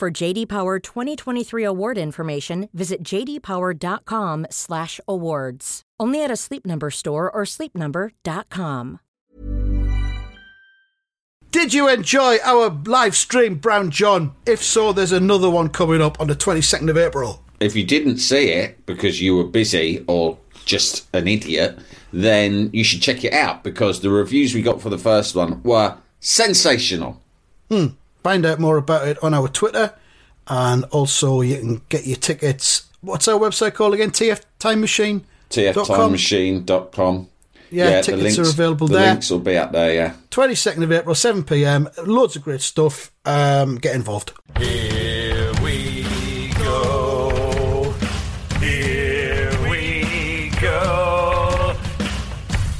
[0.00, 5.82] For JD Power 2023 award information, visit jdpower.com/awards.
[6.00, 9.00] Only at a Sleep Number store or sleepnumber.com.
[11.52, 14.32] Did you enjoy our live stream, Brown John?
[14.46, 17.44] If so, there's another one coming up on the 22nd of April.
[17.60, 21.78] If you didn't see it because you were busy or just an idiot,
[22.10, 25.62] then you should check it out because the reviews we got for the first one
[25.62, 27.20] were sensational.
[27.70, 27.88] Hmm.
[28.22, 29.94] Find out more about it on our Twitter,
[30.46, 32.86] and also you can get your tickets.
[33.00, 34.10] What's our website called again?
[34.10, 35.24] TF Time Machine.
[35.50, 37.28] TFTimeMachine.com.
[37.70, 39.10] Yeah, tickets are available the there.
[39.12, 40.14] links will be up there, yeah.
[40.30, 41.88] 22nd of April, 7 pm.
[42.04, 43.12] Loads of great stuff.
[43.24, 44.32] Um, get involved.
[44.58, 46.04] Here we
[46.58, 47.94] go.
[48.58, 51.76] Here we go.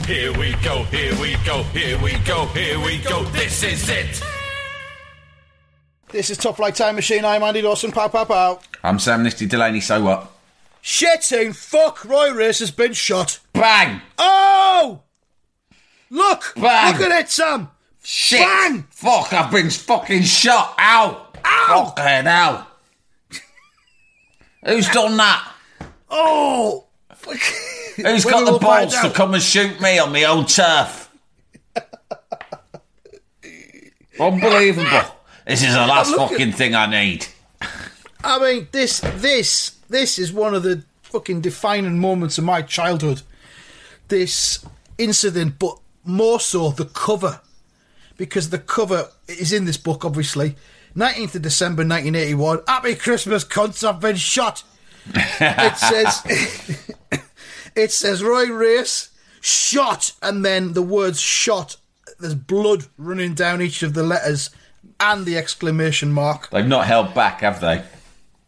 [0.07, 3.23] Here we go, here we go, here we go, here we go.
[3.27, 4.21] This is it.
[6.13, 7.25] This is Top Flight Time Machine.
[7.25, 7.93] I'm Andy Dawson.
[7.93, 8.59] Pow, pow, pow.
[8.83, 10.33] I'm Sam Nisty Delaney, so what?
[10.83, 13.39] Shitting fuck, Roy Race has been shot.
[13.53, 14.01] Bang!
[14.19, 15.03] Oh!
[16.11, 16.55] Look!
[16.57, 16.95] Bang!
[16.99, 17.71] Look at it, Sam!
[18.03, 18.41] Shit!
[18.41, 18.89] Bang!
[18.91, 20.75] Fuck, I've been fucking shot!
[20.81, 21.29] Ow!
[21.45, 21.93] Ow!
[21.97, 22.67] Fucking hell!
[24.65, 25.53] Who's done that?
[26.11, 26.87] Oh!
[27.97, 31.09] Who's got the balls to come and shoot me on my own turf?
[34.19, 35.20] Unbelievable.
[35.47, 37.27] This is the last fucking thing I need.
[38.23, 43.23] I mean, this, this, this is one of the fucking defining moments of my childhood.
[44.09, 44.65] This
[44.99, 47.41] incident, but more so the cover,
[48.17, 50.57] because the cover is in this book, obviously.
[50.97, 52.61] 19th of December 1981.
[52.67, 53.87] Happy Christmas, cunts!
[53.87, 54.63] I've been shot.
[55.15, 56.95] it says,
[57.77, 61.77] it says Roy Race shot, and then the words shot.
[62.19, 64.51] There's blood running down each of the letters,
[65.01, 66.51] and the exclamation mark.
[66.51, 67.83] They've not held back, have they?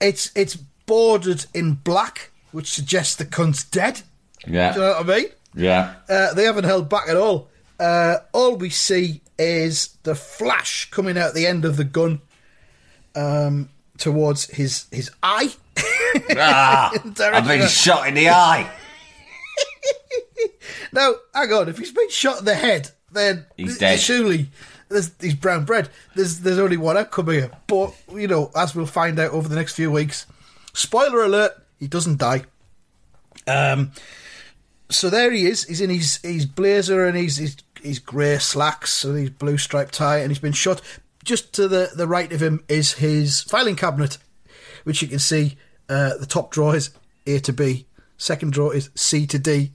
[0.00, 4.02] It's it's bordered in black, which suggests the cunt's dead.
[4.46, 4.72] Yeah.
[4.74, 5.26] Do you know what I mean?
[5.54, 5.94] Yeah.
[6.08, 7.48] Uh, they haven't held back at all.
[7.78, 12.20] Uh, all we see is the flash coming out the end of the gun
[13.14, 15.50] um, towards his his eye.
[16.36, 18.70] Ah, I've been shot in the eye.
[20.92, 21.68] Now, hang on.
[21.70, 23.98] If he's been shot in the head, then He's dead.
[23.98, 24.48] Surely,
[24.92, 25.88] there's, he's brown bread.
[26.14, 27.50] There's there's only one outcome here.
[27.66, 30.26] But you know, as we'll find out over the next few weeks,
[30.72, 32.44] spoiler alert: he doesn't die.
[33.46, 33.92] Um.
[34.90, 35.64] So there he is.
[35.64, 39.94] He's in his his blazer and his his, his grey slacks and his blue striped
[39.94, 40.80] tie, and he's been shot.
[41.24, 44.18] Just to the the right of him is his filing cabinet,
[44.84, 45.56] which you can see.
[45.88, 46.90] Uh, the top drawer is
[47.26, 47.86] A to B.
[48.16, 49.72] Second drawer is C to D,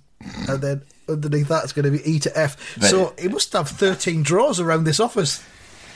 [0.47, 2.81] and then underneath that is going to be E to F.
[2.81, 5.43] so it must have thirteen drawers around this office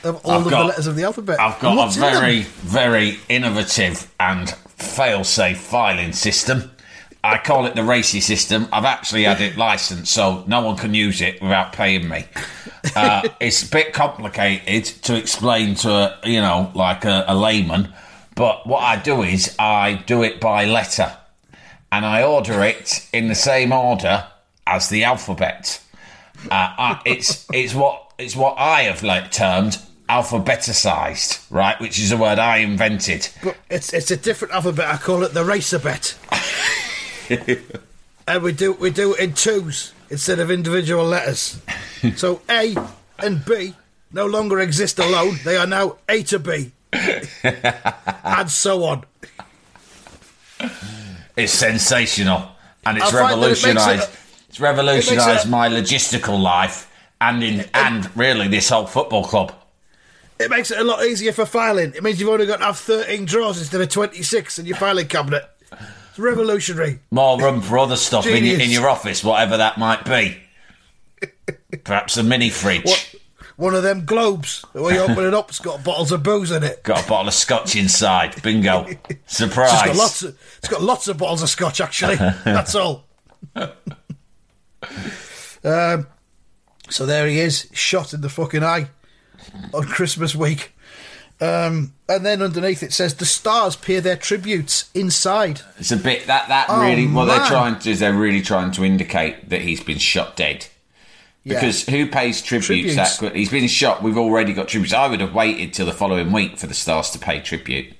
[0.04, 1.40] of all I've of the letters of the alphabet.
[1.40, 6.70] I've got a very, very innovative and fail-safe filing system.
[7.24, 8.68] I call it the racy system.
[8.72, 12.24] I've actually had it licensed, so no one can use it without paying me.
[12.96, 17.92] Uh, it's a bit complicated to explain to a, you know, like a, a layman.
[18.34, 21.16] But what I do is I do it by letter,
[21.92, 24.26] and I order it in the same order
[24.72, 25.80] as the alphabet.
[26.50, 29.78] Uh, it's it's what it's what I have like termed
[30.08, 31.78] alphabeticized, right?
[31.80, 33.28] Which is a word I invented.
[33.42, 34.88] But it's it's a different alphabet.
[34.88, 36.16] I call it the racer bet.
[38.26, 41.60] and we do we do it in twos instead of individual letters.
[42.16, 42.74] so A
[43.18, 43.74] and B
[44.10, 45.38] no longer exist alone.
[45.44, 46.72] They are now A to B.
[46.92, 49.04] and so on.
[51.36, 52.48] It's sensational,
[52.84, 54.10] and it's that it revolutionised.
[54.52, 56.86] It's revolutionised it- my logistical life,
[57.22, 59.54] and in and really this whole football club.
[60.38, 61.94] It makes it a lot easier for filing.
[61.94, 65.06] It means you've only got to have 13 drawers instead of 26 in your filing
[65.08, 65.44] cabinet.
[66.10, 66.98] It's revolutionary.
[67.10, 70.36] More room for other stuff in your, in your office, whatever that might be.
[71.84, 72.84] Perhaps a mini fridge.
[72.84, 73.14] What?
[73.56, 74.66] One of them globes.
[74.72, 76.82] When you open it up, it's got bottles of booze in it.
[76.82, 78.42] Got a bottle of scotch inside.
[78.42, 78.86] Bingo.
[79.08, 79.70] It's Surprise.
[79.86, 82.16] got lots of, it's got lots of bottles of scotch, actually.
[82.44, 83.04] That's all.
[85.64, 86.06] um,
[86.90, 88.88] so there he is, shot in the fucking eye
[89.72, 90.74] on Christmas week.
[91.40, 95.60] Um, and then underneath it says the stars pay their tributes inside.
[95.78, 98.42] It's a bit that that Oh, really what they're trying to do is they're really
[98.42, 100.66] trying to indicate that he's been shot dead.
[101.42, 101.54] Yeah.
[101.54, 102.94] Because who pays tributes, Tributes.
[102.96, 103.34] that quick?
[103.34, 104.04] He's been shot.
[104.04, 104.92] We've already got tributes.
[104.94, 107.92] I would have waited till the following week for the stars to pay tribute.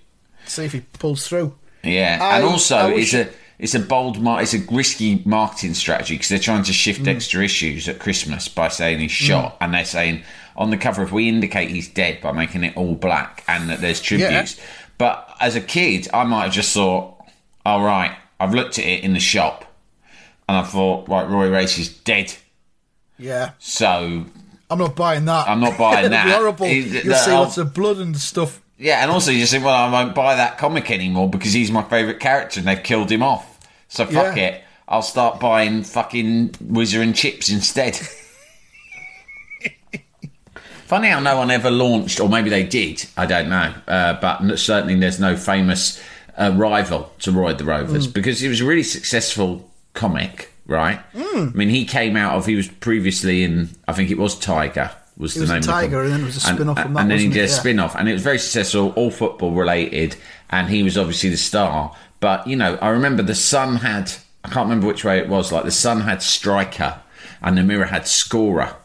[0.46, 1.56] see if he pulls through.
[1.82, 3.28] Yeah, I- and also I it's wish- a
[3.62, 6.74] it's a bold, mar- it's a risky marketing strategy because they're trying to Mm.
[6.74, 10.22] shift extra issues at Christmas by saying he's shot, and they're saying
[10.56, 13.80] on the cover if we indicate he's dead by making it all black and that
[13.80, 14.56] there's tributes.
[14.98, 17.14] But as a kid, I might have just thought,
[17.64, 19.64] all right, I've looked at it in the shop,
[20.48, 22.34] and I thought, right, Roy Race is dead,
[23.18, 24.24] Yeah, so
[24.68, 25.48] I'm not buying that.
[25.48, 26.28] I'm not buying that.
[26.28, 26.66] Horrible.
[26.66, 28.60] You'll see I'll- lots of blood and stuff.
[28.78, 31.70] Yeah, and also you just think, well, I won't buy that comic anymore because he's
[31.70, 33.51] my favourite character and they've killed him off.
[33.92, 34.42] So fuck Yeah.
[34.44, 34.64] it.
[34.88, 37.98] I'll start buying fucking Whizzer and Chips instead.
[40.86, 43.72] Funny how no one ever launched, or maybe they did, I don't know.
[43.88, 46.02] Uh, but certainly there's no famous
[46.36, 48.12] uh, rival to Roy the Rovers Hmm.
[48.12, 50.98] because he was a really successful comic, right?
[51.16, 51.48] Hmm.
[51.48, 54.90] I mean, he came out of, he was previously in, I think it was Tiger.
[55.18, 57.10] Was the was name of the Tiger, and then it was a spin-off and, and
[57.10, 57.44] then he did it?
[57.44, 60.16] a spin off, and it was very successful, all football related,
[60.50, 61.94] and he was obviously the star.
[62.22, 64.12] But you know, I remember the Sun had
[64.44, 65.50] I can't remember which way it was.
[65.52, 67.00] Like the Sun had striker,
[67.42, 68.76] and the Mirror had scorer,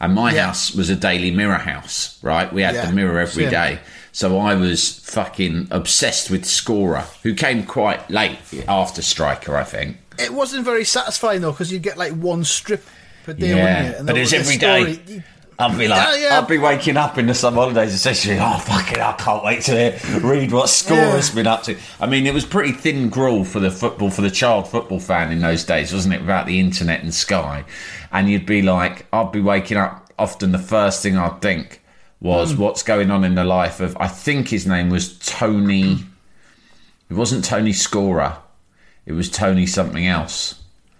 [0.00, 0.46] and my Yeah.
[0.46, 2.18] house was a Daily Mirror house.
[2.22, 3.50] Right, we had Yeah, the Mirror every same.
[3.50, 3.78] day.
[4.12, 9.98] So I was fucking obsessed with Scorer, who came quite late after Striker, I think.
[10.18, 12.82] It wasn't very satisfying though, because you'd get like one strip
[13.24, 15.22] per day, Yeah, but it's the every day.
[15.58, 16.38] I'd be like, Yeah, yeah.
[16.38, 18.36] I'd be waking up in the summer holidays essentially.
[18.38, 21.34] "Oh fucking, I can't wait to read what Scorer's Yeah.
[21.34, 24.30] been up to." I mean, it was pretty thin gruel for the football for the
[24.30, 26.20] child football fan in those days, wasn't it?
[26.20, 27.64] Without the internet and Sky,
[28.12, 30.02] and you'd be like, I'd be waking up.
[30.18, 31.80] Often the first thing I'd think
[32.20, 32.60] was, Hmm.
[32.60, 36.04] "What's going on in the life of?" I think his name was Tony.
[37.08, 38.36] It wasn't Tony Scorer.
[39.06, 40.56] It was Tony something else.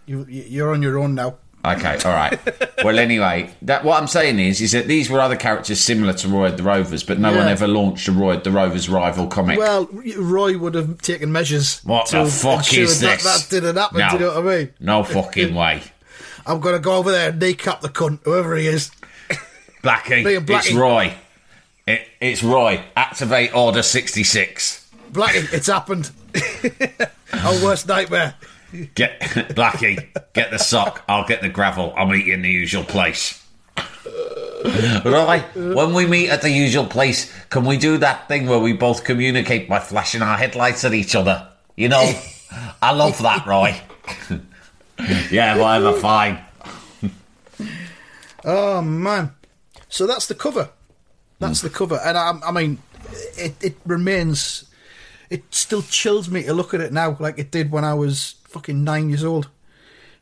[0.07, 1.35] You, you're on your own now.
[1.67, 2.39] Okay, all right.
[2.85, 6.29] well, anyway, that what I'm saying is, is that these were other characters similar to
[6.29, 9.59] Roy the Rovers, but no one ever launched a Roy the Rovers rival comic.
[9.59, 11.81] Well, Roy would have taken measures.
[11.81, 13.25] What the fuck is that this?
[13.25, 13.99] That didn't happen.
[13.99, 14.09] No.
[14.11, 14.75] Do you know what I mean?
[14.79, 15.83] no fucking way,
[16.47, 18.93] I'm to go over there and kneecap the cunt, whoever he is.
[19.83, 20.37] Blackie.
[20.37, 21.15] And It's Roy.
[21.87, 22.85] It, it's Roy.
[22.97, 24.89] Activate Order sixty six.
[25.11, 26.11] Blackie, it's happened.
[27.33, 28.35] Our worst nightmare.
[28.95, 30.07] Get Blackie.
[30.33, 31.05] Get the sock.
[31.09, 31.93] I'll get the gravel.
[31.97, 33.43] I'll meet you in the usual place.
[35.05, 38.73] Right, when we meet at the usual place, can we do that thing where we
[38.73, 41.49] both communicate by flashing our headlights at each other?
[41.77, 42.13] You know,
[42.83, 43.81] I love that, Roy.
[45.31, 46.41] yeah, whatever, fine.
[48.49, 49.33] Oh man!
[49.89, 50.71] So that's the cover.
[51.41, 51.67] That's hmm.
[51.67, 52.79] the cover, and I, I mean,
[53.37, 54.71] it, it remains.
[55.31, 58.37] It still chills me to look at it now, like it did when I was
[58.49, 59.49] fucking nine years old.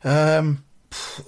[0.03, 0.63] Um,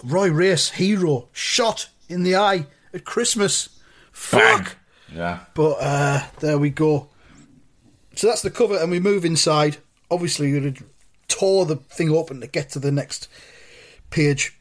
[0.04, 3.70] Roy Race, hero, shot in the eye at Christmas.
[4.12, 4.78] Fuck.
[5.14, 5.40] Yeah.
[5.54, 7.10] But uh, there we go.
[8.16, 9.78] So that's the cover, and we move inside.
[10.10, 10.74] Obviously, we
[11.28, 13.28] tore the thing open to get to the next
[14.10, 14.58] page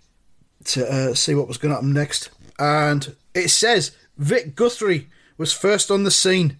[0.64, 2.30] to uh, see what was going to happen next.
[2.58, 6.58] And it says Vic Guthrie was first on the scene.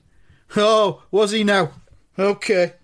[0.56, 1.72] Oh, was he now?
[2.18, 2.74] Okay,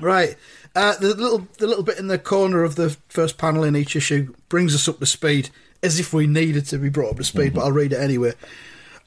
[0.00, 0.36] right.
[0.76, 3.96] Uh, the little the little bit in the corner of the first panel in each
[3.96, 5.48] issue brings us up to speed,
[5.82, 7.54] as if we needed to be brought up to speed.
[7.54, 8.34] But I'll read it anyway.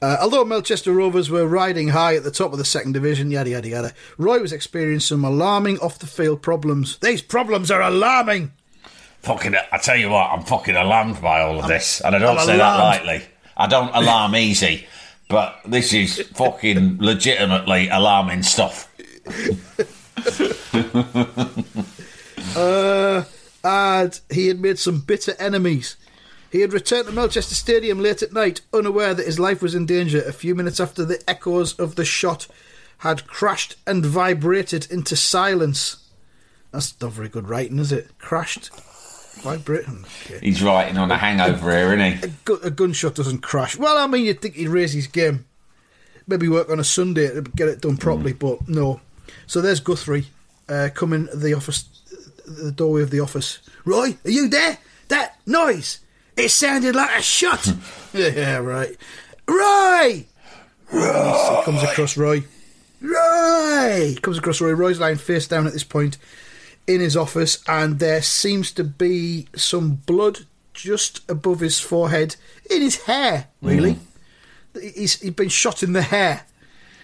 [0.02, 3.50] Uh, although Melchester Rovers were riding high at the top of the second division, yada
[3.50, 6.98] yada yada, Roy was experiencing some alarming off the field problems.
[6.98, 8.50] These problems are alarming.
[9.22, 12.36] Fucking, I tell you what, I'm fucking alarmed by all of this, and I don't
[12.36, 13.22] I'm say that lightly.
[13.56, 14.86] I don't alarm easy,
[15.28, 18.90] but this is fucking legitimately alarming stuff.
[22.56, 23.24] Uh,
[23.62, 25.96] and he had made some bitter enemies.
[26.50, 29.86] He had returned to Melchester Stadium late at night, unaware that his life was in
[29.86, 32.48] danger, a few minutes after the echoes of the shot
[32.98, 36.08] had crashed and vibrated into silence.
[36.72, 38.10] That's not very good writing, is it?
[38.18, 38.70] Crashed,
[39.42, 40.04] vibrating.
[40.24, 40.40] Okay.
[40.42, 42.34] He's writing on a hangover here, isn't he?
[42.44, 43.76] Gu- A gunshot doesn't crash.
[43.76, 45.46] Well, I mean, you'd think he'd raise his game.
[46.26, 49.00] Maybe work on a Sunday to get it done properly, but no.
[49.46, 50.26] So there's Guthrie
[50.68, 51.88] uh, coming the office,
[52.46, 53.58] the doorway of the office.
[53.84, 54.78] Roy, are you there?
[55.08, 56.00] That noise!
[56.36, 57.66] It sounded like a shot.
[58.14, 58.96] yeah, right.
[59.48, 60.26] Roy!
[60.92, 61.56] Roy!
[61.58, 62.44] He comes across Roy.
[63.00, 64.16] Roy!
[64.22, 64.72] Comes across Roy.
[64.72, 66.18] Roy's lying face down at this point
[66.86, 70.40] in his office, and there seems to be some blood
[70.72, 72.36] just above his forehead
[72.70, 73.98] in his hair, really.
[74.74, 76.46] He's, he's been shot in the hair,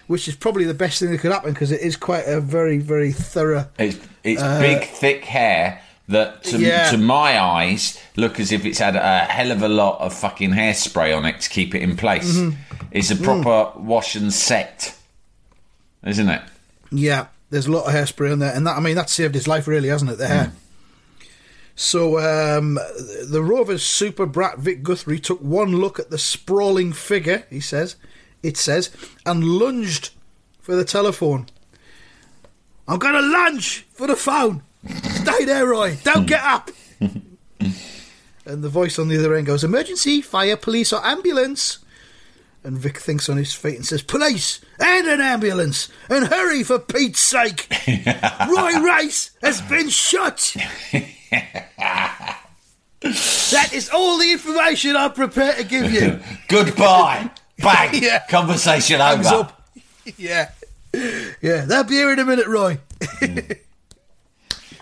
[0.07, 2.77] which is probably the best thing that could happen because it is quite a very,
[2.79, 3.67] very thorough.
[3.77, 6.91] It's it's big, thick hair that, to, Uh, Yeah.
[6.91, 10.51] to my eyes, look as if it's had a hell of a lot of fucking
[10.51, 12.33] hairspray on it to keep it in place.
[12.37, 12.55] Mm-hmm.
[12.91, 13.23] It's a Mm.
[13.23, 14.95] proper wash and set,
[16.05, 16.41] isn't it?
[16.91, 19.47] Yeah, there's a lot of hairspray on there, and that I mean that saved his
[19.47, 20.17] life, really, hasn't it?
[20.17, 20.51] The hair.
[21.75, 22.79] So um,
[23.29, 27.43] the Rovers super brat Vic Guthrie took one look at the sprawling figure.
[27.51, 27.97] He says,
[28.43, 28.89] it says,
[29.25, 30.11] and lunged
[30.61, 31.47] for the telephone.
[32.87, 34.63] I'm gonna lunge for the phone.
[34.87, 35.97] Stay there, Roy.
[36.03, 36.71] Don't get up.
[36.99, 37.23] and
[38.45, 41.79] the voice on the other end goes, "Emergency, fire, police, or ambulance."
[42.63, 46.79] And Vic thinks on his feet and says, Police and an ambulance and hurry for
[46.79, 47.65] Pete's sake.
[48.49, 50.53] Roy Race has been shot.
[53.01, 56.19] that is all the information I'm prepared to give you.
[56.49, 57.31] Goodbye.
[57.63, 57.89] Bang.
[58.01, 58.25] Yeah.
[58.29, 59.27] Conversation over.
[59.27, 59.53] up.
[60.17, 60.51] Yeah.
[61.41, 62.79] Yeah, they'll be here in a minute, Roy.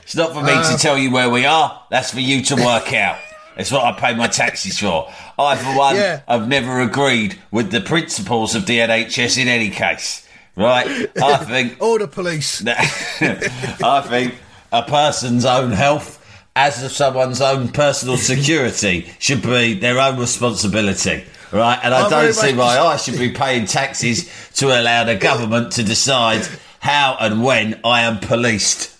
[0.03, 1.81] It's not for me Uh, to tell you where we are.
[1.89, 3.17] That's for you to work out.
[3.57, 5.11] It's what I pay my taxes for.
[5.39, 6.21] I, for one, Yeah.
[6.27, 10.23] have never agreed with the principles of the NHS in any case.
[10.55, 11.09] Right?
[11.21, 12.63] I think Order police.
[12.67, 14.35] I think
[14.71, 16.23] a person's own health,
[16.55, 21.25] as of someone's own personal security, should be their own responsibility.
[21.55, 21.79] Right?
[21.81, 25.15] And I I very don't see why I should be paying taxes to allow the
[25.15, 26.45] government to decide
[26.79, 28.93] how and when I am policed.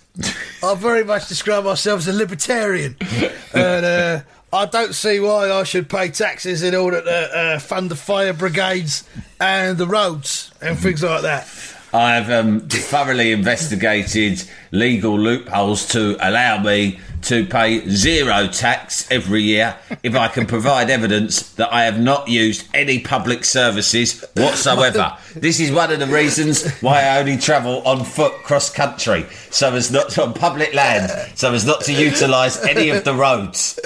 [0.63, 2.95] I very much describe myself as a libertarian.
[3.53, 4.21] and uh,
[4.53, 8.31] I don't see why I should pay taxes in order to uh, fund the fire
[8.31, 9.03] brigades
[9.41, 11.49] and the roads and things like that.
[11.93, 19.75] I've um, thoroughly investigated legal loopholes to allow me to pay zero tax every year
[20.03, 25.17] if I can provide evidence that I have not used any public services whatsoever.
[25.35, 29.73] this is one of the reasons why I only travel on foot cross country, so
[29.73, 33.79] as not to, on public land, so as not to utilise any of the roads.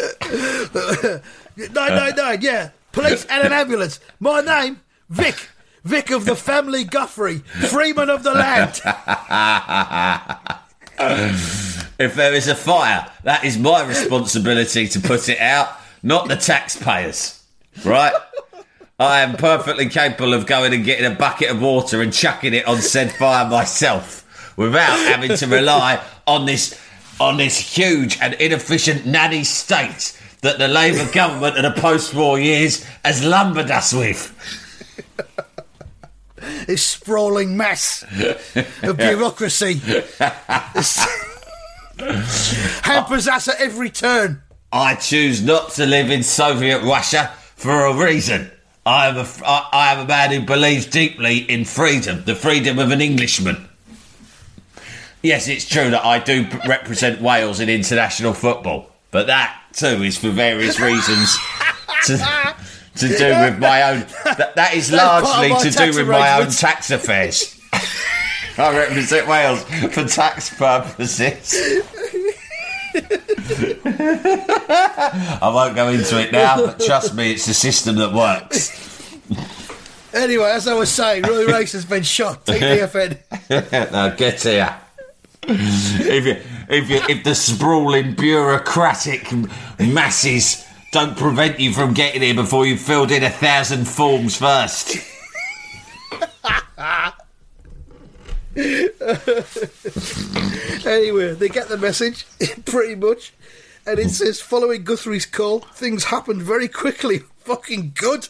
[1.57, 2.69] No, no, no, yeah.
[2.91, 3.99] Police and an ambulance.
[4.19, 4.79] My name,
[5.09, 5.49] Vic.
[5.83, 8.81] Vic of the family Guthrie, Freeman of the land.
[11.99, 15.69] If there is a fire, that is my responsibility to put it out,
[16.01, 17.43] not the taxpayers.
[17.83, 18.13] Right?
[18.97, 22.65] I am perfectly capable of going and getting a bucket of water and chucking it
[22.67, 24.25] on said fire myself
[24.57, 26.79] without having to rely on this
[27.19, 32.85] on this huge and inefficient nanny state that the Labour government of the post-war years
[33.03, 34.33] has lumbered us with.
[36.65, 38.05] This sprawling mess
[38.83, 39.81] of bureaucracy.
[42.83, 44.41] Hampers us at every turn.
[44.71, 48.51] I choose not to live in Soviet Russia for a reason.
[48.85, 52.79] I am a, I I am a man who believes deeply in freedom, the freedom
[52.79, 53.67] of an Englishman.
[55.21, 60.17] Yes, it's true that I do represent Wales in international football, but that too is
[60.17, 61.37] for various reasons
[62.05, 62.17] to,
[62.95, 63.99] to do with my own.
[64.23, 67.55] That, that is That's part of largely to do with my own tax affairs.
[68.59, 69.63] I represent Wales
[69.93, 71.55] for tax purposes.
[75.41, 79.17] I won't go into it now, but trust me, it's a system that works.
[80.13, 82.45] Anyway, as I was saying, Roy Race has been shot.
[82.45, 83.19] Take the offend.
[83.93, 84.75] now get here.
[85.43, 86.35] If you,
[86.67, 89.31] if you, if the sprawling bureaucratic
[89.79, 94.97] masses don't prevent you from getting here before you've filled in a thousand forms first.
[100.85, 102.25] Anyway, they get the message,
[102.65, 103.33] pretty much.
[103.85, 107.19] And it says, following Guthrie's call, things happened very quickly.
[107.39, 108.27] Fucking good.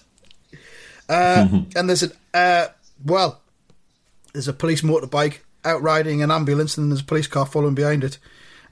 [1.08, 2.68] Uh, and there's an, uh,
[3.06, 3.42] well,
[4.34, 8.18] there's a police motorbike outriding an ambulance, and there's a police car following behind it.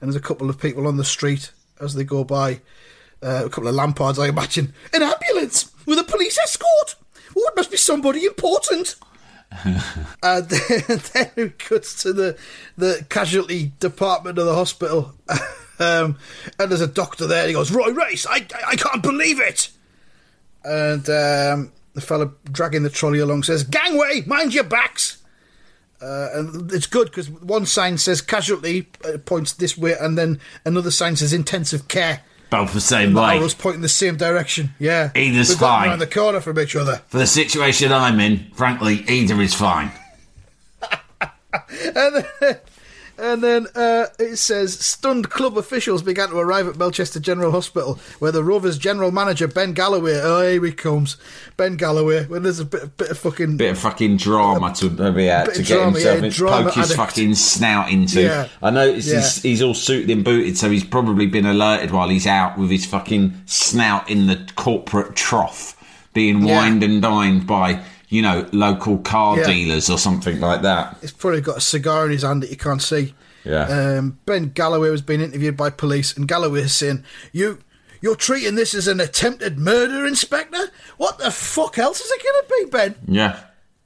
[0.00, 1.50] And there's a couple of people on the street
[1.80, 2.60] as they go by.
[3.22, 4.72] Uh, a couple of lampards, I imagine.
[4.92, 6.94] An ambulance with a police escort.
[7.36, 8.94] Oh, it must be somebody important.
[9.50, 9.74] And
[10.48, 12.38] then, then it cuts to the,
[12.76, 15.14] the casualty department of the hospital.
[15.78, 16.18] um,
[16.58, 19.70] and there's a doctor there, and he goes, Roy Race, I, I can't believe it.
[20.64, 25.22] And um, the fella dragging the trolley along says, Gangway, mind your backs.
[26.00, 30.40] Uh, and it's good because one sign says casualty, uh, points this way, and then
[30.64, 32.20] another sign says intensive care.
[32.50, 33.36] Both the same way.
[33.36, 34.70] Arrows pointing the same direction.
[34.78, 35.10] Yeah.
[35.14, 35.88] Either's We've fine.
[35.88, 37.02] around the corner from each other.
[37.08, 39.90] For the situation I'm in, frankly, either is fine.
[41.50, 42.56] And then,
[43.20, 47.98] And then uh, it says stunned club officials began to arrive at Melchester General Hospital,
[48.20, 50.20] where the Rovers general manager Ben Galloway.
[50.22, 51.16] Oh, here he comes,
[51.56, 52.26] Ben Galloway.
[52.26, 55.62] When there's a bit, bit of fucking Bit of fucking drama to be out to
[55.62, 56.96] get drama, himself yeah, drama poke his addict.
[56.96, 58.22] fucking snout into.
[58.22, 58.48] Yeah.
[58.62, 59.50] I noticed he's, Yeah.
[59.50, 62.86] he's all suited and booted, so he's probably been alerted while he's out with his
[62.86, 65.76] fucking snout in the corporate trough,
[66.14, 69.46] being wined and dined by you know local car Yeah.
[69.46, 70.96] dealers or something like that.
[71.00, 73.14] He's probably got a cigar in his hand that you can't see.
[73.44, 73.64] Yeah.
[73.98, 77.58] Um, ben Galloway was being interviewed by police, and Galloway is saying, "You,
[78.00, 80.70] you're treating this as an attempted murder, Inspector?
[80.96, 82.94] What the fuck else is it going to be, Ben?
[83.06, 83.40] Yeah.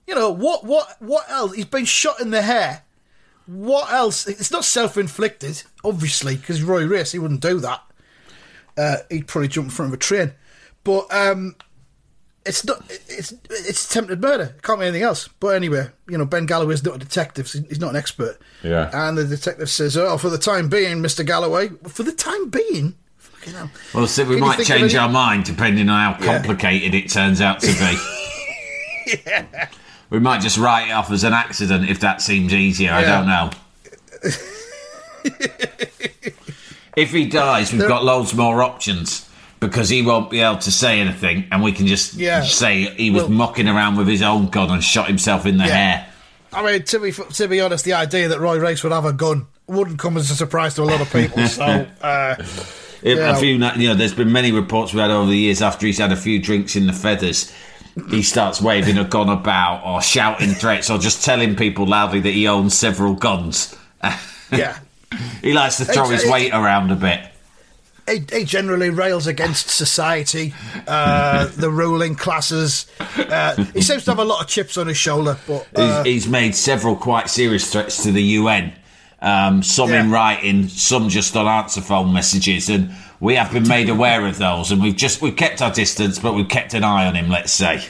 [0.06, 0.64] You know what?
[0.64, 0.96] What?
[1.00, 1.54] What else?
[1.54, 2.82] He's been shot in the hair.
[3.46, 4.26] What else?
[4.26, 7.80] It's not self-inflicted, obviously, because Roy Race he wouldn't do that.
[8.76, 10.32] Uh, he'd probably jump in front of a train,
[10.84, 11.54] but um,
[12.44, 12.82] it's not.
[13.08, 14.54] It's it's attempted murder.
[14.56, 15.28] It can't be anything else.
[15.40, 17.48] But anyway, you know, Ben Galloway's not a detective.
[17.48, 18.38] so He's not an expert.
[18.62, 18.90] Yeah.
[18.92, 21.68] And the detective says, "Oh, for the time being, Mister Galloway.
[21.88, 23.70] For the time being, fucking hell.
[23.94, 26.38] Well, so we Can might change our mind depending on how Yeah.
[26.38, 27.96] complicated it turns out to be.
[30.12, 32.92] We might just write it off as an accident if that seems easier.
[32.92, 33.50] I don't know.
[36.96, 39.26] if he dies, we've got loads more options
[39.62, 42.42] because he won't be able to say anything, and we can just Yeah.
[42.42, 45.64] say he was Well- mocking around with his own gun and shot himself in the
[45.66, 45.74] Yeah.
[45.76, 46.06] hair.
[46.52, 49.12] I mean, to be to be honest, the idea that Roy Race would have a
[49.12, 51.46] gun wouldn't come as a surprise to a lot of people.
[51.48, 52.34] So, uh,
[53.04, 53.30] If Yeah.
[53.32, 55.98] A few, you know, there's been many reports we had over the years after he's
[55.98, 57.50] had a few drinks in the feathers.
[58.10, 62.30] He starts waving a gun about or shouting threats or just telling people loudly that
[62.32, 63.74] he owns several guns.
[64.52, 64.76] yeah.
[65.42, 67.20] he likes to throw his It's- weight around a bit.
[68.08, 70.54] He, he generally rails against society,
[70.88, 72.86] uh, the ruling classes.
[73.16, 76.24] Uh, he seems to have a lot of chips on his shoulder, but uh, he's,
[76.24, 78.72] he's made several quite serious threats to the UN.
[79.20, 82.90] Um, some in writing, some just on answer phone messages, and
[83.20, 84.72] we have been made aware of those.
[84.72, 87.28] And we've just we've kept our distance, but we've kept an eye on him.
[87.28, 87.86] Let's say.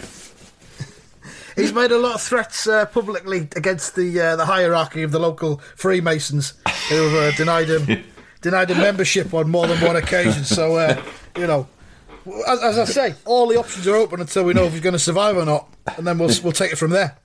[1.57, 5.19] he's made a lot of threats uh, publicly against the uh, the hierarchy of the
[5.19, 6.53] local Freemasons
[6.91, 8.05] who have uh, denied him
[8.43, 10.45] denied him membership on more than one occasion.
[10.45, 11.03] So, uh,
[11.37, 11.67] you know,
[12.47, 14.93] as, as I say, all the options are open until we know if he's going
[14.93, 15.67] to survive or not,
[15.97, 17.17] and then we'll we'll take it from there.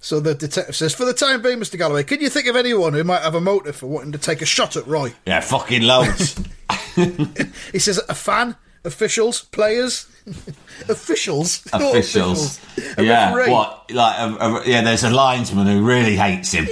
[0.00, 1.76] So the detective says, "For the time being, Mr.
[1.78, 4.40] Galloway, can you think of anyone who might have a motive for wanting to take
[4.42, 6.38] a shot at Roy?" Yeah, fucking loads.
[7.72, 10.06] He says, "A fan, officials, players,
[10.88, 12.60] officials, Not officials.
[12.98, 13.52] Yeah, referee.
[13.52, 13.90] what?
[13.92, 16.66] Like, a, a- yeah, there's a linesman who really hates him.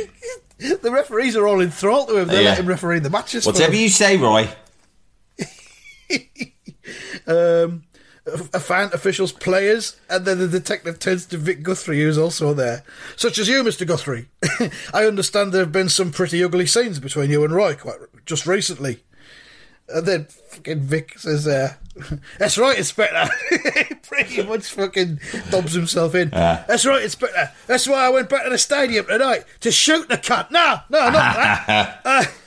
[0.83, 2.29] The referees are all enthralled to him.
[2.29, 2.51] They Yeah.
[2.51, 3.45] let him referee the matches.
[3.47, 4.49] Whatever you say, Roy.
[7.27, 7.85] um,
[8.55, 12.83] a fan, officials, players, and then the detective turns to Vic Guthrie, who's also there.
[13.17, 13.87] Such as you, Mr.
[13.87, 14.29] Guthrie.
[14.95, 18.47] I understand there have been some pretty ugly scenes between you and Roy quite just
[18.47, 19.03] recently.
[19.89, 21.75] And then fucking Vic says, uh,
[22.39, 23.29] That's right, Inspector.
[23.51, 25.21] he pretty much fucking
[25.51, 26.31] dobs himself in.
[26.31, 27.53] That's right, Inspector.
[27.67, 30.51] That's why I went back to the stadium tonight to shoot the cut.
[30.51, 32.01] No, no, not that.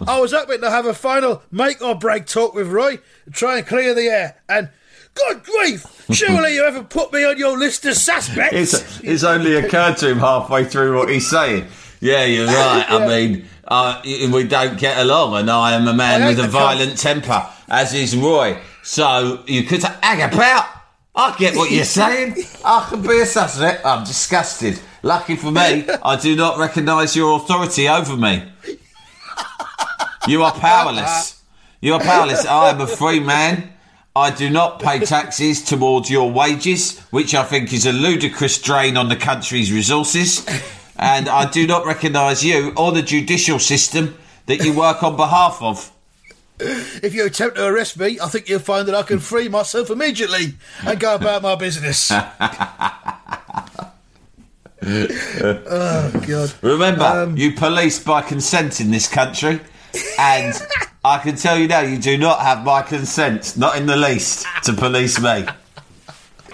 [0.00, 3.34] Uh, I was hoping to have a final make or break talk with Roy and
[3.34, 4.36] try and clear the air.
[4.46, 4.68] And
[5.14, 8.74] good grief, surely you haven't put me on your list of suspects.
[8.74, 11.66] It's, it's only occurred to him halfway through what he's saying.
[12.00, 12.84] Yeah, you're right.
[12.90, 16.98] I mean, uh, we don't get along, and I am a man with a violent
[16.98, 18.58] temper, as is Roy.
[18.82, 20.66] So you could say, hang about.
[21.14, 22.36] I get what you're saying.
[22.64, 23.84] I can be a suspect.
[23.86, 24.80] I'm disgusted.
[25.02, 28.50] Lucky for me, I do not recognise your authority over me.
[30.26, 31.42] You are powerless.
[31.80, 32.44] You are powerless.
[32.44, 33.72] I am a free man.
[34.14, 38.96] I do not pay taxes towards your wages, which I think is a ludicrous drain
[38.96, 40.44] on the country's resources.
[41.00, 45.58] And I do not recognise you or the judicial system that you work on behalf
[45.62, 45.90] of.
[46.60, 49.88] if you attempt to arrest me, I think you'll find that I can free myself
[49.88, 52.10] immediately and go about my business.
[52.12, 52.26] oh,
[56.26, 56.52] God.
[56.60, 59.58] Remember, Um, you police by consent in this country,
[60.18, 60.54] and
[61.02, 64.46] I can tell you now, you do not have my consent, not in the least,
[64.64, 65.46] to police me.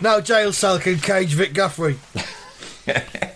[0.00, 1.98] Now jail cell can cage Vic Guthrie.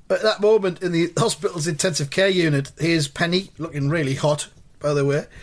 [0.17, 4.47] at that moment in the hospital's intensive care unit, here's Penny looking really hot,
[4.79, 5.25] by the way.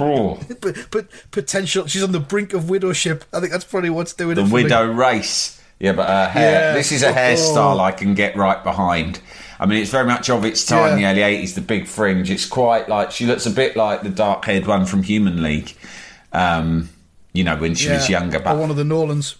[0.00, 3.24] Oh, But, but potential, she's on the brink of widowship.
[3.32, 4.46] I think that's probably what's doing the it.
[4.46, 4.50] me.
[4.52, 5.60] widow race.
[5.80, 6.52] Yeah, but her hair.
[6.52, 6.72] Yeah.
[6.74, 7.14] This is a Oh.
[7.14, 9.20] hairstyle I can get right behind.
[9.60, 11.12] I mean, it's very much of its time, Yeah.
[11.14, 12.30] the early 80s, the big fringe.
[12.30, 15.74] It's quite like, she looks a bit like the dark haired one from Human League.
[16.32, 16.88] Um,
[17.32, 18.20] you know, when she was Yeah.
[18.20, 18.38] younger.
[18.48, 19.34] Or one of the Nolans.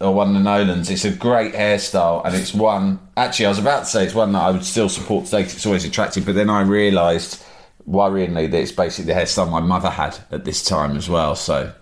[0.00, 0.90] Or one of the Nolans.
[0.90, 2.98] It's a great hairstyle, and it's one.
[3.16, 5.54] Actually, I was about to say it's one that I would still support today 'cause
[5.54, 6.24] it's always attractive.
[6.24, 7.42] But then I realised,
[7.88, 11.34] worryingly, that it's basically the hairstyle my mother had at this time as well.
[11.36, 11.72] So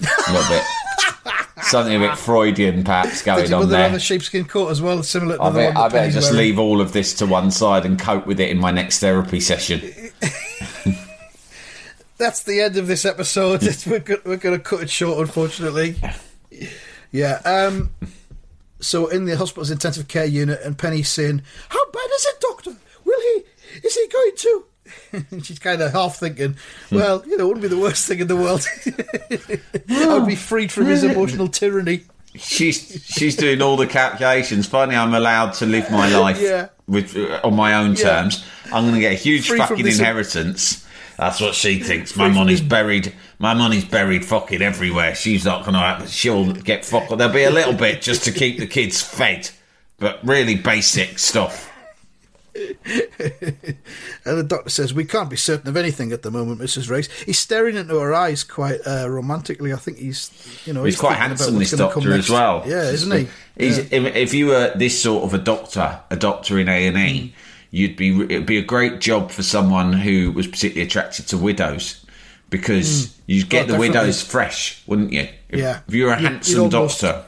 [0.00, 0.62] a little bit
[1.62, 3.82] something a bit Freudian, perhaps Did going on there.
[3.82, 6.32] have a sheepskin coat as well, similar to I the bet, one I better just
[6.32, 6.46] wearing?
[6.48, 9.40] leave all of this to one side and cope with it in my next therapy
[9.40, 9.82] session.
[12.16, 13.62] That's the end of this episode.
[13.62, 15.96] It's- we're go- we're going to cut it short, unfortunately.
[17.12, 17.40] Yeah.
[17.44, 17.90] Um.
[18.80, 22.76] So in the hospital's intensive care unit, and Penny's saying, "How bad is it, Doctor?
[23.04, 23.44] Will he?
[23.86, 24.64] Is he going to?"
[25.30, 26.56] And she's kind of half thinking,
[26.92, 28.66] "Well, you know, it wouldn't be the worst thing in the world.
[29.90, 34.66] I'd be freed from his emotional tyranny." She's she's doing all the calculations.
[34.66, 36.68] Finally, I'm allowed to live my life Yeah.
[36.86, 38.04] with uh, on my own Yeah.
[38.04, 38.44] terms.
[38.66, 40.86] I'm going to get a huge Free fucking this- inheritance.
[41.18, 42.14] That's what she thinks.
[42.16, 43.12] My money's buried.
[43.40, 45.16] My money's buried fucking everywhere.
[45.16, 46.06] She's not going to.
[46.06, 47.16] She'll get fucked.
[47.18, 49.50] There'll be a little bit just to keep the kids fed,
[49.98, 51.72] but really basic stuff.
[52.54, 56.90] And the doctor says, "We can't be certain of anything at the moment, Mrs.
[56.90, 59.72] Race." He's staring into her eyes quite uh, romantically.
[59.72, 60.30] I think he's,
[60.66, 62.62] you know, He's, quite handsome, this doctor as well.
[62.66, 63.28] Yeah, isn't he?
[63.56, 64.00] He's, Yeah.
[64.00, 67.08] if, you were this sort of a doctor, a doctor in A and Mm.
[67.08, 67.34] E,
[67.70, 72.04] you'd be it'd be a great job for someone who was particularly attracted to widows
[72.50, 73.22] because hmm.
[73.26, 73.88] you'd get Oh, the definitely.
[74.00, 75.28] widows fresh, wouldn't you?
[75.48, 75.80] If, Yeah.
[75.86, 77.24] If you were a You'd- you'd handsome almost- doctor,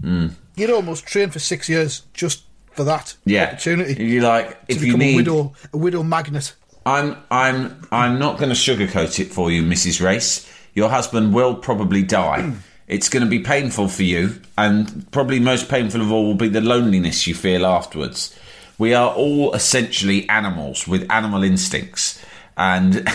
[0.00, 0.26] hmm.
[0.56, 3.44] You'd almost train for six years just for that yeah.
[3.44, 5.14] opportunity You like to if you need.
[5.14, 6.54] a widow, a widow magnet.
[6.86, 10.04] I'm I'm I'm not going to sugarcoat it for you, Mrs.
[10.04, 10.48] Race.
[10.74, 12.42] Your husband will probably die.
[12.42, 12.52] Hmm.
[12.86, 16.48] It's going to be painful for you, and probably most painful of all will be
[16.48, 18.38] the loneliness you feel afterwards.
[18.78, 22.22] We are all essentially animals with animal instincts,
[22.56, 23.08] and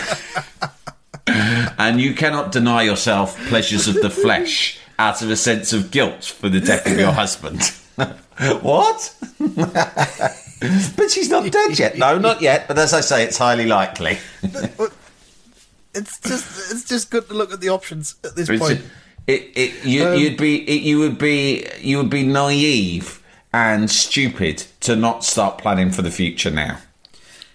[1.26, 6.24] and you cannot deny yourself pleasures of the flesh out of a sense of guilt
[6.24, 7.60] for the death of your husband.
[8.62, 9.14] what?
[10.96, 11.96] but she's not dead yet.
[11.98, 12.68] No, not yet.
[12.68, 14.18] But as I say, it's highly likely.
[15.92, 18.82] It's just, it's just good to look at the options at this It's- point.
[19.26, 23.19] It, it, you, Um, you'd be, it, you would be, you would be naive
[23.52, 26.78] and stupid to not start planning for the future now.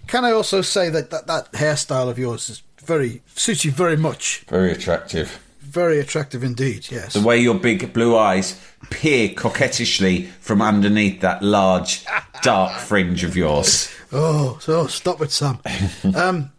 [0.06, 3.96] Can I also say that, that that hairstyle of yours is very suits you very
[3.96, 5.40] much, Very attractive.
[5.60, 6.86] very attractive indeed.
[6.90, 7.14] Yes.
[7.14, 12.04] The way your big blue eyes peer coquettishly from underneath that large,
[12.42, 13.90] dark fringe of yours.
[14.12, 15.58] Oh, so stop it, Sam.
[16.14, 16.52] um,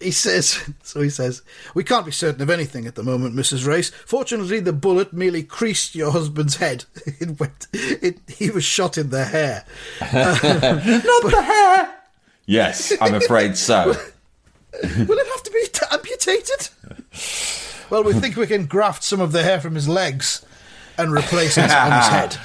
[0.00, 1.42] he says, so he says,
[1.74, 3.66] we can't be certain of anything at the moment, Mrs.
[3.66, 3.90] Race.
[3.90, 6.84] Fortunately, the bullet merely creased your husband's head.
[7.20, 9.64] It went, it, he was shot in the hair.
[10.00, 11.94] Not the hair.
[12.46, 13.86] Yes, I'm afraid so.
[13.86, 16.68] Will it have to be t- amputated?
[17.88, 20.44] well, we think we can graft some of the hair from his legs
[20.98, 22.36] and replace it on his head.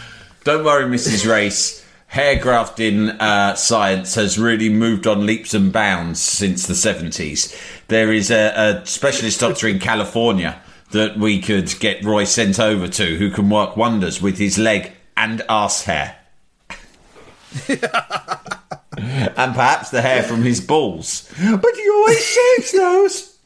[0.43, 1.29] Don't worry, Mrs.
[1.29, 1.83] Race.
[2.09, 7.55] Hair grafting uh, science has really moved on leaps and bounds since the 70s.
[7.87, 12.87] There is a, a specialist doctor in California that we could get Roy sent over
[12.87, 16.17] to who can work wonders with his leg and arse hair.
[17.67, 17.79] and
[19.53, 21.31] perhaps the hair from his balls.
[21.39, 23.37] But he always shaves those.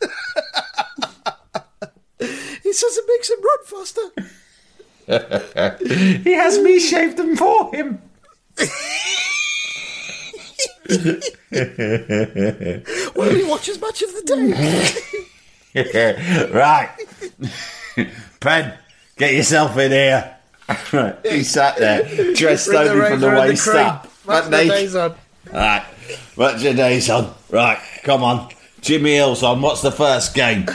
[2.68, 4.30] He says it makes him run faster.
[6.24, 8.00] He has me shave them for him.
[13.14, 14.22] Will he watch his match of the
[15.74, 16.50] day?
[16.52, 16.90] right.
[18.40, 18.74] Pen,
[19.16, 20.36] get yourself in here.
[20.92, 21.16] Right.
[21.24, 24.04] He sat there, dressed Bring the only from the waist up.
[24.04, 24.70] Match But of the naked.
[24.72, 25.14] day's on.
[25.52, 25.84] Right.
[26.34, 27.32] What's your days on?
[27.50, 28.50] Right, come on.
[28.82, 29.62] Jimmy Hill's on.
[29.62, 30.66] What's the first game?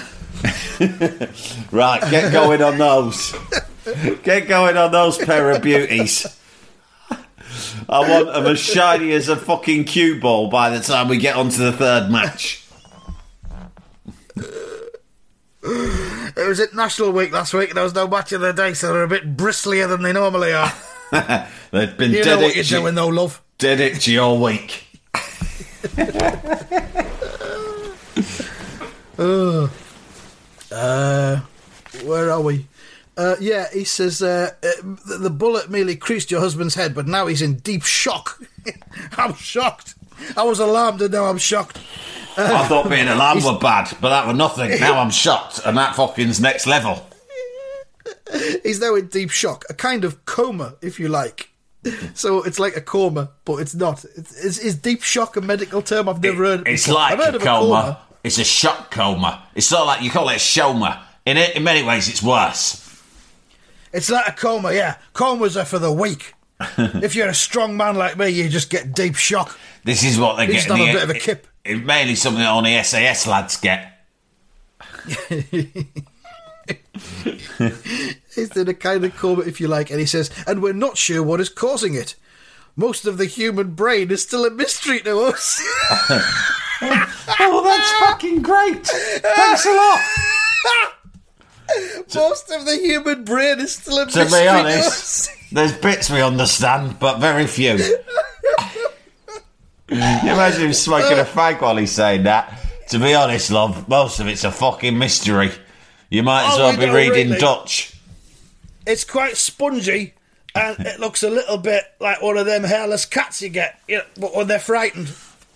[1.72, 3.36] right, get going on those.
[4.24, 6.26] Get going on those pair of beauties.
[7.90, 11.36] I want them as shiny as a fucking cue ball by the time we get
[11.36, 12.66] onto the third match.
[15.66, 18.74] It was at National Week last week, and there was no match of the day,
[18.74, 20.72] so they're a bit bristlier than they normally are.
[21.72, 23.42] They've been You dead know what you're doing, though, love.
[23.60, 24.88] dead itchy all week.
[30.72, 31.40] Uh,
[32.04, 32.66] where are we?
[33.16, 34.70] Uh, yeah, he says uh, uh,
[35.20, 38.42] the, bullet merely creased your husband's head, but now he's in deep shock.
[39.18, 39.94] I'm shocked.
[40.36, 41.78] I was alarmed, and now I'm shocked.
[42.36, 44.72] I thought being alarmed were bad, but that were nothing.
[44.80, 47.06] Now I'm shocked, and that fucking's next level.
[48.64, 51.50] He's now in deep shock, a kind of coma, if you like.
[52.16, 54.06] So it's like a coma, but it's not.
[54.16, 56.08] It's, is, is deep shock a medical term?
[56.08, 56.62] I've never heard.
[56.62, 57.02] it It's before.
[57.02, 58.00] like I've heard a of coma.
[58.24, 59.44] It's a shock coma.
[59.54, 61.02] It's not like you call it a shoma.
[61.26, 62.83] In it, in many ways, it's worse.
[63.94, 64.98] It's like a coma, yeah.
[65.14, 66.34] Comas are for the weak.
[66.78, 69.58] if you're a strong man like me, you just get deep shock.
[69.84, 70.56] This is what they You get.
[70.56, 71.48] just in have the- a bit of a kip.
[71.66, 74.06] It's mainly something that only SAS lads get.
[78.36, 80.98] He's in a kind of coma, if you like, and he says, and we're not
[80.98, 82.16] sure what is causing it.
[82.76, 85.62] Most of the human brain is still a mystery to us.
[87.40, 88.86] Oh, that's fucking great!
[88.86, 90.00] Thanks a lot.
[92.16, 96.22] Most of the human brain is still a mystery to be honest, there's bits we
[96.22, 97.74] understand, but very few.
[99.90, 102.60] you imagine him smoking a fag while he's saying that.
[102.90, 105.52] To be honest, love, most of it's a fucking mystery.
[106.10, 107.40] You might as Oh, well we be reading really.
[107.40, 107.94] Dutch.
[108.86, 110.14] It's quite spongy,
[110.54, 113.98] and it looks a little bit like one of them hairless cats you get, you
[113.98, 115.08] know, but when they're frightened.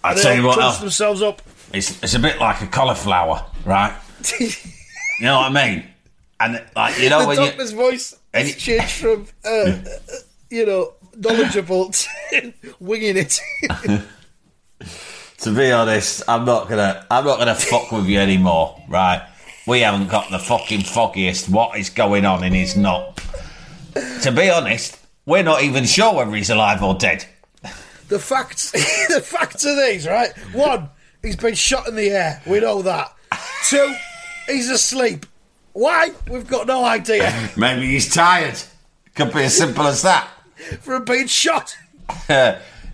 [0.04, 0.80] They tell you what else.
[0.80, 1.42] themselves up.
[1.74, 3.96] It's, it's a bit like a cauliflower, right?
[5.20, 5.84] You know what I mean?
[6.40, 9.76] And like you know the when you doctor's voice has changed from, uh, uh,
[10.50, 13.40] you know, knowledgeable to winging it.
[15.40, 19.28] to be honest, I'm not gonna I'm not gonna fuck with you anymore, right?
[19.66, 23.22] We haven't got the fucking foggiest what is going on and he's not.
[24.22, 27.26] To be honest, we're not even sure whether he's alive or dead.
[28.08, 28.72] the facts,
[29.10, 30.32] the facts are these, right?
[30.54, 30.90] One,
[31.22, 32.42] he's been shot in the air.
[32.46, 33.14] We know that.
[33.66, 33.94] Two,
[34.48, 35.26] he's asleep.
[35.78, 36.10] Why?
[36.28, 37.32] We've got no idea.
[37.56, 38.60] Maybe he's tired.
[39.14, 40.28] Could be as simple as that.
[40.82, 41.78] For a being shot.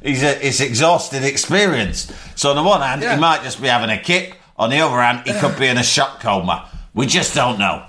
[0.03, 2.11] he's a, it's exhausting experience.
[2.35, 3.15] So on the one hand, Yeah.
[3.15, 4.35] he might just be having a kick.
[4.57, 6.67] On the other hand, he could be in a shock coma.
[6.93, 7.85] We just don't know.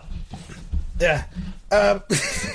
[1.01, 1.25] Yeah.
[1.73, 2.05] Um,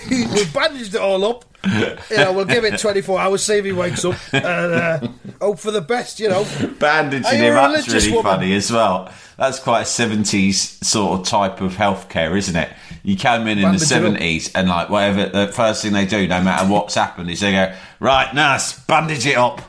[0.10, 1.44] we've bandaged it all up.
[2.10, 5.08] You know, we'll give it 24 hours, see if he wakes up, and uh,
[5.42, 6.46] hope for the best, you know.
[6.80, 8.32] Bandaging him, religious really woman?
[8.32, 9.12] funny as well.
[9.38, 12.70] That's quite a 70s sort of type of healthcare, isn't it?
[13.04, 16.06] You came in in the Bandage it 70s and, like, whatever, the first thing they
[16.06, 19.62] do, no matter what's happened, is they go, right, nurse, bandage it up.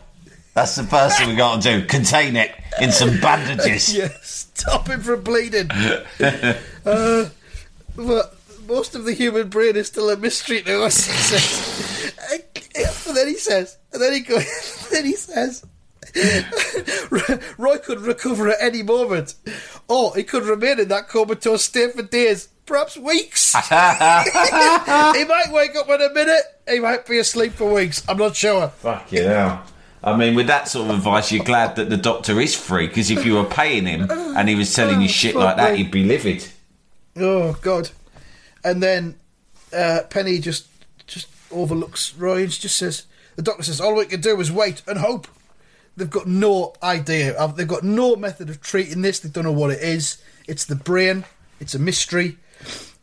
[0.55, 1.87] That's the first thing we got to do.
[1.87, 3.95] Contain it in some bandages.
[3.97, 5.71] Yeah, stop him from bleeding.
[6.85, 7.29] uh,
[7.97, 8.35] but
[8.71, 11.07] most of the human brain is still a mystery to us.
[12.31, 13.07] He says.
[13.09, 15.67] And then he says, and then he goes, then he says,
[17.59, 19.35] Roy could recover at any moment,
[19.89, 23.53] or he could remain in that comatose state for days, perhaps weeks.
[23.55, 26.43] he might wake up in a minute.
[26.69, 28.05] He might be asleep for weeks.
[28.09, 28.69] I'm not sure.
[28.69, 29.61] Fuck you know.
[30.03, 33.11] I mean, with that sort of advice, you're glad that the doctor is free because
[33.11, 35.91] if you were paying him and he was telling you oh, shit like that, he'd
[35.91, 36.47] be livid.
[37.17, 37.91] Oh God!
[38.65, 39.19] And then
[39.73, 40.67] uh, Penny just
[41.07, 44.51] just overlooks Roy and she just says, "The doctor says all we can do is
[44.53, 45.27] wait and hope."
[45.97, 47.37] They've got no idea.
[47.57, 49.21] They've got no method of treating this.
[49.21, 50.23] They don't know what it is.
[50.47, 51.25] It's the brain.
[51.59, 52.39] It's a mystery.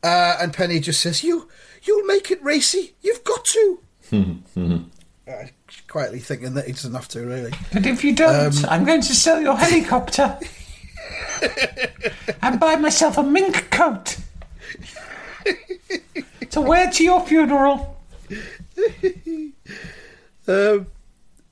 [0.02, 1.50] Uh, and Penny just says, "You,
[1.84, 2.96] you'll make it, Racy.
[3.02, 3.80] You've got to."
[5.28, 5.44] uh,
[5.88, 7.52] quietly thinking that he doesn't have to really.
[7.74, 10.40] But if you don't, I'm going to sell your helicopter
[12.42, 14.18] and buy myself a mink coat
[16.58, 17.98] to wear to your funeral.
[20.50, 20.88] Um,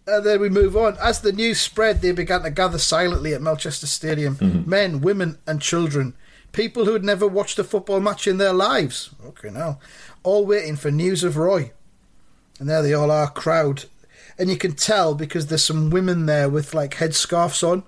[0.07, 0.95] and then we move on.
[1.01, 4.63] As the news spread, they began to gather silently at Melchester Stadium.
[4.65, 6.13] Men, women, and children.
[6.53, 9.09] People who had never watched a football match in their lives.
[9.25, 9.79] Okay, now.
[10.23, 11.73] All waiting for news of Roy.
[12.57, 13.83] And there they all are, crowd.
[14.39, 17.83] and you can tell because there's some women there with like headscarves on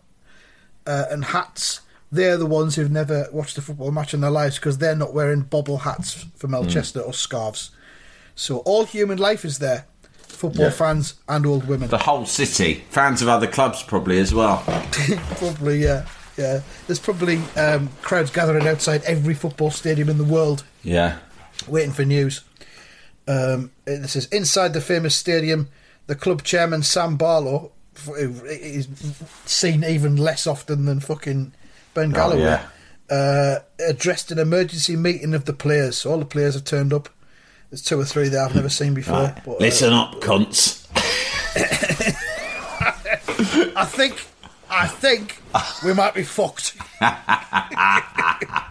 [0.86, 1.80] uh, and hats.
[2.11, 5.13] They're the ones who've never watched a football match in their lives because they're not
[5.13, 7.71] wearing bobble hats for Melchester or scarves.
[8.35, 9.85] So all human life is there.
[10.13, 10.71] Football Yeah.
[10.71, 11.89] fans and old women.
[11.89, 14.63] The whole city, fans of other clubs probably as well.
[15.37, 16.05] probably, yeah,
[16.37, 16.61] yeah.
[16.85, 21.17] There's probably um, crowds gathering outside every football stadium in the world Yeah.
[21.67, 22.41] waiting for news.
[23.27, 25.67] Um, this is inside the famous stadium.
[26.05, 27.71] The club chairman Sam Barlow
[28.07, 28.87] is
[29.45, 31.51] seen even less often than fucking
[31.97, 32.43] Ben Galloway.
[32.43, 32.62] yeah.
[33.10, 33.55] uh,
[33.89, 35.97] addressed an emergency meeting of the players.
[35.97, 37.10] So all the players have turned up.
[37.71, 39.33] There's two or three that I've never seen before.
[39.43, 40.86] But, uh, Listen up, cunts.
[43.75, 44.27] I think,
[44.69, 45.41] I think
[45.83, 46.75] we might be fucked.
[47.01, 48.67] I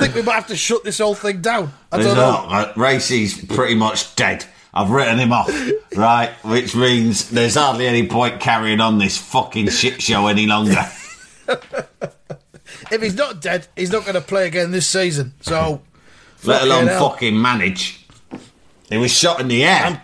[0.00, 1.72] think we might have to shut this whole thing down.
[1.92, 2.46] I don't know.
[2.48, 4.44] uh, Racy's pretty much dead.
[4.74, 5.50] I've written him off,
[5.96, 6.30] right?
[6.44, 10.84] Which means there's hardly any point carrying on this fucking shit show any longer.
[12.90, 15.34] If he's not dead, he's not going to play again this season.
[15.40, 15.82] So,
[16.44, 17.10] Let alone fucking hell.
[17.10, 18.06] fucking manage.
[18.88, 20.02] He was shot in the air.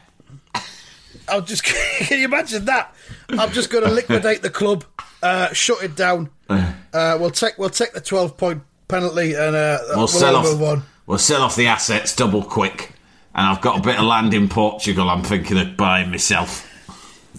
[1.29, 2.95] I'll just can you imagine that?
[3.31, 4.85] I'm just going to liquidate the club,
[5.23, 6.31] uh, shut it down.
[6.95, 10.45] Uh, we'll take we'll take the 12 point penalty and uh, we'll, we'll, sell off.
[10.47, 10.83] move on.
[11.05, 12.93] We'll sell off the assets double quick.
[13.35, 15.11] And I've got a bit of land in Portugal.
[15.11, 16.67] I'm thinking of buying myself.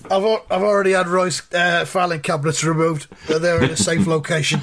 [0.05, 3.07] I've I've already had Roy's uh, filing cabinets removed.
[3.27, 4.61] They're in a safe location.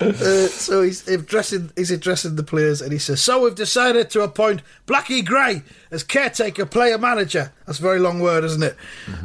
[0.00, 4.22] Uh, so he's addressing he's addressing the players and he says, "So we've decided to
[4.22, 7.52] appoint Blackie Gray as caretaker player manager.
[7.66, 8.76] That's a very long word, isn't it?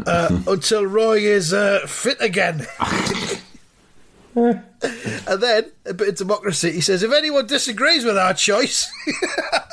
[0.06, 2.66] Uh, until Roy is uh, fit again."
[4.36, 4.64] and
[5.42, 6.72] then a bit of democracy.
[6.72, 8.92] He says, "If anyone disagrees with our choice,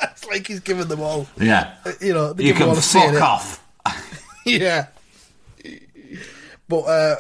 [0.03, 1.27] it's like he's given them all.
[1.39, 1.75] Yeah.
[2.01, 3.65] You know, You can all a say in fuck off.
[4.47, 4.87] Yeah.
[6.69, 7.17] But uh,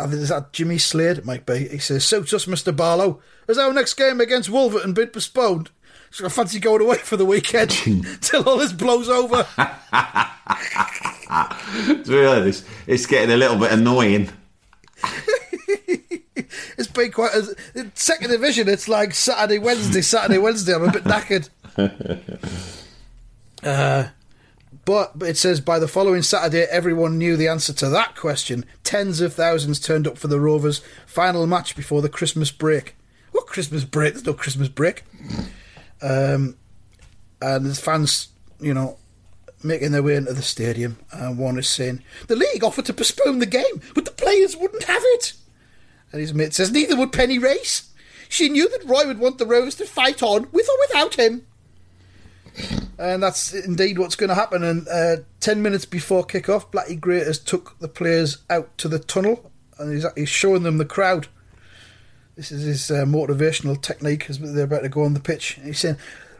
[0.00, 1.18] I think is that Jimmy Slade?
[1.18, 1.68] It might be.
[1.68, 2.74] He says, Suits us, Mr.
[2.74, 3.20] Barlow.
[3.48, 5.70] Is our next game against Wolverton been postponed?
[6.10, 7.70] So I fancy going away for the weekend
[8.20, 9.46] till all this blows over.
[11.94, 14.30] To be honest, it's getting a little bit annoying.
[16.78, 17.34] It's been quite.
[17.34, 20.74] A, second division, it's like Saturday, Wednesday, Saturday, Wednesday.
[20.74, 21.48] I'm a bit knackered.
[23.64, 24.08] Uh,
[24.84, 28.64] but, but it says by the following Saturday, everyone knew the answer to that question.
[28.82, 32.96] Tens of thousands turned up for the Rovers' final match before the Christmas break.
[33.30, 34.14] What Christmas break?
[34.14, 35.04] There's no Christmas break.
[36.02, 36.56] Um,
[37.40, 38.98] and there's fans, you know,
[39.62, 40.98] making their way into the stadium.
[41.12, 44.84] And one is saying, The league offered to postpone the game, but the players wouldn't
[44.84, 45.34] have it.
[46.12, 47.90] And his mate says, Neither would Penny Race.
[48.28, 51.46] She knew that Roy would want the Rovers to fight on, with or without him.
[52.98, 54.62] And that's indeed what's going to happen.
[54.62, 58.98] And uh, 10 minutes before kick-off, Blackie Gray has took the players out to the
[58.98, 61.28] tunnel and he's, he's showing them the crowd.
[62.36, 65.56] This is his uh, motivational technique as they're about to go on the pitch.
[65.58, 65.96] And he's saying,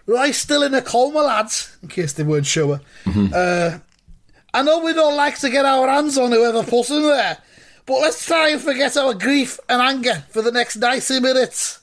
[0.07, 2.81] Roy's still in a coma, lads, in case they weren't sure.
[3.07, 3.79] Uh,
[4.55, 7.39] I know we don't like to get our hands on whoever puts him there,
[7.87, 11.81] but let's try and forget our grief and anger for the next 90 minutes.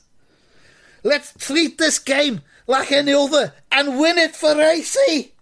[1.04, 5.34] Let's treat this game like any other and win it for Racy.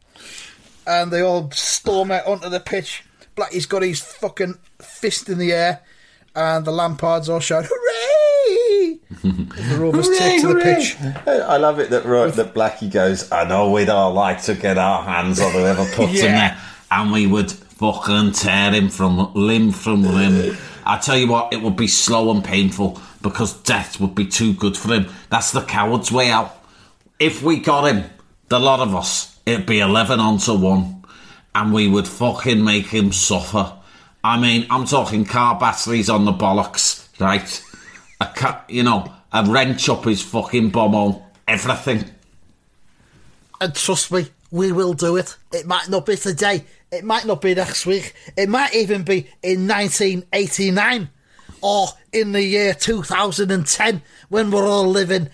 [0.86, 3.04] And they all storm out onto the pitch.
[3.36, 5.82] Blackie's got his fucking fist in the air,
[6.36, 9.00] and the Lampards all shout, Hooray!
[9.58, 10.96] As the Rovers take to the pitch.
[11.28, 13.32] I love it that Ro- that Blackie goes.
[13.32, 16.50] I know we'd all like to get our hands on whoever puts him Yeah.
[16.50, 16.58] there,
[16.91, 20.58] and we would fucking tear him from limb from limb.
[20.86, 24.54] I tell you what, it would be slow and painful because death would be too
[24.54, 25.08] good for him.
[25.30, 26.56] That's the coward's way out.
[27.20, 28.10] If we got him,
[28.48, 31.04] the lot of us, it'd be eleven on to one,
[31.54, 33.74] and we would fucking make him suffer.
[34.24, 37.63] I mean, I'm talking car batteries on the bollocks, right?
[38.20, 42.06] A ca- you know, a wrench up his fucking bumhole, everything.
[43.60, 45.36] And trust me, we will do it.
[45.52, 46.66] It might not be today.
[46.91, 48.13] It might not be next week.
[48.38, 51.10] It might even be in 1989
[51.62, 55.30] or in the year 2010 when we're all living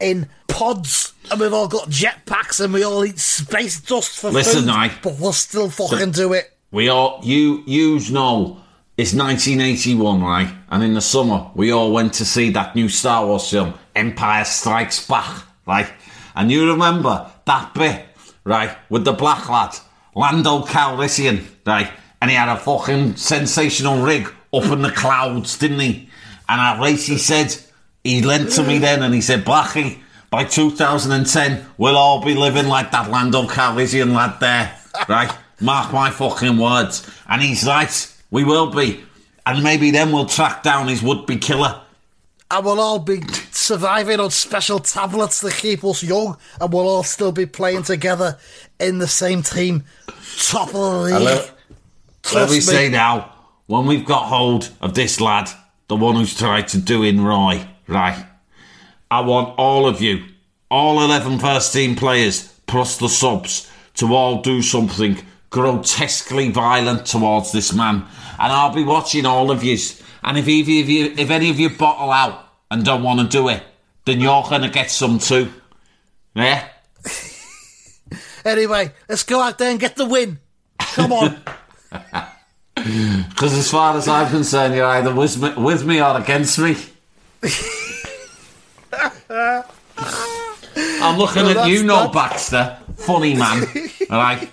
[0.00, 4.62] in pods and we've all got jetpacks and we all eat space dust for Listen,
[4.62, 4.70] food.
[4.70, 6.52] I- But we'll still fucking do it.
[6.70, 8.58] We all, you, yous know,
[8.98, 10.52] it's 1981, right?
[10.70, 14.44] And in the summer, we all went to see that new Star Wars film, Empire
[14.44, 15.90] Strikes Back, right?
[16.34, 18.04] And you remember that bit,
[18.44, 19.74] right, with the black lad,
[20.18, 21.88] Lando Calrissian, right?
[22.20, 26.10] And he had a fucking sensational rig up in the clouds, didn't he?
[26.48, 27.56] And race, he said,
[28.02, 32.66] he lent to me then and he said, Blackie, by 2010, we'll all be living
[32.66, 34.76] like that Lando Calrissian lad there,
[35.08, 35.32] right?
[35.60, 37.08] Mark my fucking words.
[37.28, 38.16] And he's right.
[38.32, 39.04] We will be.
[39.46, 41.80] And maybe then we'll track down his would be killer.
[42.50, 47.02] And we'll all be surviving on special tablets that keep us young, and we'll all
[47.02, 48.38] still be playing together
[48.80, 49.84] in the same team.
[50.38, 51.50] Top of the league.
[52.34, 52.60] Let me me.
[52.60, 53.34] say now,
[53.66, 55.50] when we've got hold of this lad,
[55.88, 58.24] the one who's tried to do in Roy, right,
[59.10, 60.24] I want all of you,
[60.70, 65.18] all 11 first team players, plus the subs, to all do something
[65.50, 68.04] grotesquely violent towards this man.
[68.38, 70.02] And I'll be watching all of yous.
[70.22, 73.26] And if either of you, if any of you bottle out and don't want to
[73.28, 73.62] do it,
[74.04, 75.52] then you're going to get some too.
[76.34, 76.68] Yeah?
[78.44, 80.38] Anyway, let's go out there and get the win.
[80.78, 81.36] Come on.
[82.74, 86.76] Because as far as I'm concerned, you're either with me, with me or against me.
[89.30, 92.78] I'm looking at you, that's- no that's- Baxter.
[92.98, 93.66] Funny man.
[94.10, 94.50] Right?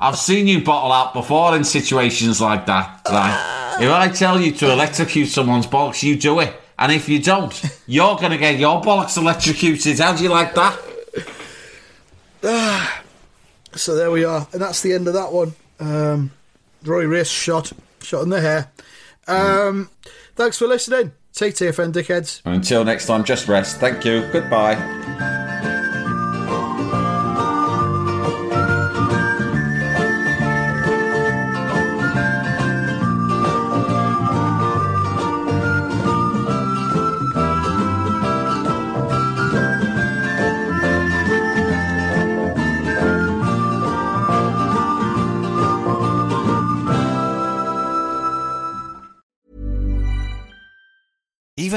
[0.00, 3.02] I've seen you bottle out before in situations like that.
[3.08, 3.76] Right?
[3.80, 6.54] If I tell you to electrocute someone's box, you do it.
[6.78, 9.98] And if you don't, you're going to get your bollocks electrocuted.
[9.98, 10.78] How do you like that?
[13.74, 15.54] So there we are, and that's the end of that one.
[15.80, 16.30] Um,
[16.84, 18.70] Roy Race shot, shot in the hair.
[19.26, 19.88] Um,
[20.34, 21.12] thanks for listening.
[21.32, 22.42] Take TFN, dickheads.
[22.44, 23.78] Until next time, just rest.
[23.78, 24.28] Thank you.
[24.32, 25.01] Goodbye.